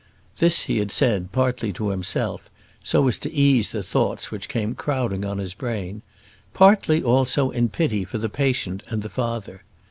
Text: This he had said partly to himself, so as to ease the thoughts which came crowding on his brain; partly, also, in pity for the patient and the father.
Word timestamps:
This 0.39 0.61
he 0.63 0.79
had 0.79 0.89
said 0.89 1.31
partly 1.31 1.71
to 1.73 1.89
himself, 1.89 2.49
so 2.81 3.07
as 3.07 3.19
to 3.19 3.31
ease 3.31 3.71
the 3.71 3.83
thoughts 3.83 4.31
which 4.31 4.49
came 4.49 4.73
crowding 4.73 5.23
on 5.23 5.37
his 5.37 5.53
brain; 5.53 6.01
partly, 6.55 7.03
also, 7.03 7.51
in 7.51 7.69
pity 7.69 8.03
for 8.03 8.17
the 8.17 8.27
patient 8.27 8.81
and 8.89 9.03
the 9.03 9.09
father. 9.09 9.63